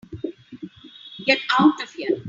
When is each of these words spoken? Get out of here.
Get 1.27 1.37
out 1.59 1.79
of 1.83 1.91
here. 1.91 2.17